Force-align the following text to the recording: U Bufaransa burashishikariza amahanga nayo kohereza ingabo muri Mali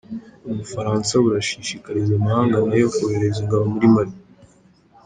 U 0.49 0.51
Bufaransa 0.57 1.11
burashishikariza 1.23 2.11
amahanga 2.15 2.55
nayo 2.67 2.87
kohereza 2.95 3.39
ingabo 3.43 3.63
muri 3.73 3.87
Mali 3.95 4.15